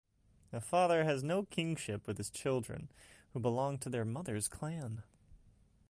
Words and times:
The 0.49 0.59
father 0.61 1.03
has 1.03 1.21
no 1.21 1.43
kinship 1.45 2.07
with 2.07 2.17
his 2.17 2.31
children, 2.31 2.89
who 3.33 3.39
belong 3.39 3.77
to 3.77 3.89
their 3.91 4.03
mother's 4.03 4.47
clan. 4.47 5.03